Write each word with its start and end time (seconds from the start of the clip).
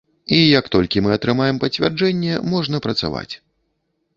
І 0.37 0.37
як 0.59 0.69
толькі 0.75 1.03
мы 1.07 1.11
атрымаем 1.17 1.59
пацвярджэнне, 1.65 2.41
можна 2.55 2.83
працаваць. 2.87 3.31